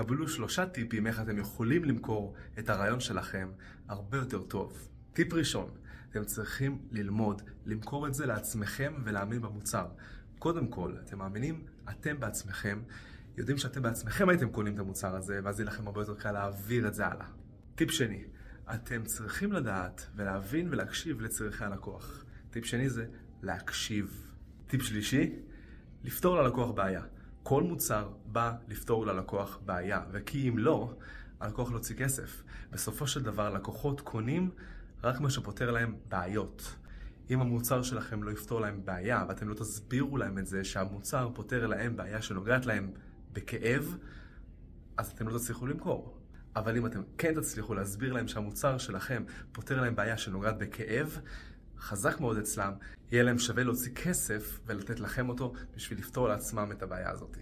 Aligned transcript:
קבלו 0.00 0.28
שלושה 0.28 0.66
טיפים 0.66 1.06
איך 1.06 1.20
אתם 1.20 1.38
יכולים 1.38 1.84
למכור 1.84 2.34
את 2.58 2.68
הרעיון 2.68 3.00
שלכם 3.00 3.50
הרבה 3.88 4.18
יותר 4.18 4.42
טוב. 4.42 4.88
טיפ 5.12 5.32
ראשון, 5.32 5.70
אתם 6.10 6.24
צריכים 6.24 6.82
ללמוד 6.90 7.42
למכור 7.66 8.06
את 8.06 8.14
זה 8.14 8.26
לעצמכם 8.26 8.94
ולהאמין 9.04 9.42
במוצר. 9.42 9.86
קודם 10.38 10.68
כל, 10.68 10.96
אתם 11.04 11.18
מאמינים, 11.18 11.64
אתם 11.90 12.20
בעצמכם, 12.20 12.82
יודעים 13.36 13.58
שאתם 13.58 13.82
בעצמכם 13.82 14.28
הייתם 14.28 14.50
קונים 14.50 14.74
את 14.74 14.78
המוצר 14.78 15.16
הזה, 15.16 15.40
ואז 15.44 15.60
יהיה 15.60 15.70
לכם 15.70 15.86
הרבה 15.86 16.00
יותר 16.00 16.14
קל 16.14 16.32
להעביר 16.32 16.88
את 16.88 16.94
זה 16.94 17.06
הלאה. 17.06 17.26
טיפ 17.74 17.90
שני, 17.90 18.24
אתם 18.74 19.04
צריכים 19.04 19.52
לדעת 19.52 20.06
ולהבין 20.16 20.68
ולהקשיב 20.70 21.20
לצריכי 21.20 21.64
הלקוח. 21.64 22.24
טיפ 22.50 22.64
שני 22.64 22.90
זה 22.90 23.06
להקשיב. 23.42 24.32
טיפ 24.66 24.82
שלישי, 24.82 25.32
לפתור 26.04 26.42
ללקוח 26.42 26.70
בעיה. 26.70 27.02
כל 27.50 27.62
מוצר 27.62 28.08
בא 28.26 28.52
לפתור 28.68 29.06
ללקוח 29.06 29.58
בעיה, 29.64 30.02
וכי 30.10 30.48
אם 30.48 30.58
לא, 30.58 30.94
הלקוח 31.40 31.70
לא 31.70 31.76
יוציא 31.76 31.96
כסף. 31.96 32.42
בסופו 32.70 33.06
של 33.06 33.22
דבר, 33.22 33.50
לקוחות 33.50 34.00
קונים 34.00 34.50
רק 35.04 35.20
מה 35.20 35.30
שפותר 35.30 35.70
להם 35.70 35.94
בעיות. 36.08 36.76
אם 37.30 37.40
המוצר 37.40 37.82
שלכם 37.82 38.22
לא 38.22 38.30
יפתור 38.30 38.60
להם 38.60 38.84
בעיה, 38.84 39.24
ואתם 39.28 39.48
לא 39.48 39.54
תסבירו 39.54 40.16
להם 40.16 40.38
את 40.38 40.46
זה 40.46 40.64
שהמוצר 40.64 41.30
פותר 41.34 41.66
להם 41.66 41.96
בעיה 41.96 42.22
שנוגעת 42.22 42.66
להם 42.66 42.90
בכאב, 43.32 43.96
אז 44.96 45.10
אתם 45.10 45.28
לא 45.28 45.38
תצליחו 45.38 45.66
למכור. 45.66 46.18
אבל 46.56 46.76
אם 46.76 46.86
אתם 46.86 47.02
כן 47.18 47.34
תצליחו 47.34 47.74
להסביר 47.74 48.12
להם 48.12 48.28
שהמוצר 48.28 48.78
שלכם 48.78 49.22
פותר 49.52 49.80
להם 49.80 49.96
בעיה 49.96 50.18
שנוגעת 50.18 50.58
בכאב, 50.58 51.20
חזק 51.80 52.20
מאוד 52.20 52.36
אצלם, 52.38 52.72
יהיה 53.12 53.22
להם 53.22 53.38
שווה 53.38 53.64
להוציא 53.64 53.92
כסף 53.94 54.60
ולתת 54.66 55.00
לכם 55.00 55.28
אותו 55.28 55.52
בשביל 55.76 55.98
לפתור 55.98 56.28
לעצמם 56.28 56.72
את 56.72 56.82
הבעיה 56.82 57.10
הזאת. 57.10 57.36